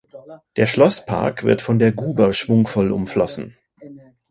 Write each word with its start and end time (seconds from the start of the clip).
Der 0.57 0.65
Schlosspark 0.65 1.43
wird 1.43 1.61
von 1.61 1.77
der 1.77 1.91
Guber 1.91 2.33
schwungvoll 2.33 2.91
umflossen. 2.91 3.55